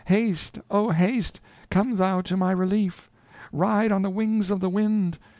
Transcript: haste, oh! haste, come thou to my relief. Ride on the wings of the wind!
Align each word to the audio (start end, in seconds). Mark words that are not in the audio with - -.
haste, 0.05 0.57
oh! 0.71 0.89
haste, 0.89 1.39
come 1.69 1.95
thou 1.97 2.21
to 2.21 2.35
my 2.35 2.51
relief. 2.51 3.07
Ride 3.51 3.91
on 3.91 4.01
the 4.01 4.09
wings 4.09 4.49
of 4.49 4.59
the 4.59 4.67
wind! 4.67 5.19